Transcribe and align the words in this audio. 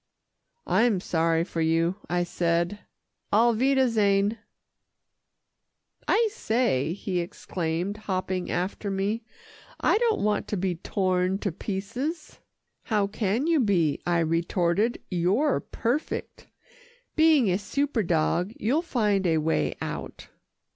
"I'm 0.65 0.99
sorry 0.99 1.43
for 1.43 1.61
you," 1.61 1.97
I 2.09 2.23
said, 2.23 2.79
"auf 3.31 3.55
wiedersehen." 3.57 4.39
"I 6.07 6.29
say," 6.31 6.93
he 6.93 7.19
exclaimed 7.19 7.97
hopping 7.97 8.49
after 8.49 8.89
me, 8.89 9.21
"I 9.79 9.99
don't 9.99 10.21
want 10.23 10.47
to 10.47 10.57
be 10.57 10.73
torn 10.77 11.37
to 11.45 11.51
pieces." 11.51 12.39
"How 12.85 13.05
can 13.05 13.45
you 13.45 13.59
be," 13.59 14.01
I 14.03 14.21
retorted, 14.21 14.99
"you're 15.11 15.59
perfect 15.59 16.47
being 17.15 17.51
a 17.51 17.59
super 17.59 18.01
dog, 18.01 18.53
you'll 18.59 18.81
find 18.81 19.27
a 19.27 19.37
way 19.37 19.75
out." 19.83 20.29